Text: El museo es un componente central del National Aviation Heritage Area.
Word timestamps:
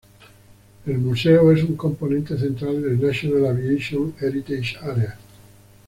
El 0.87 0.97
museo 0.97 1.51
es 1.51 1.61
un 1.61 1.75
componente 1.77 2.35
central 2.35 2.81
del 2.81 2.99
National 2.99 3.45
Aviation 3.45 4.15
Heritage 4.19 4.75
Area. 4.81 5.15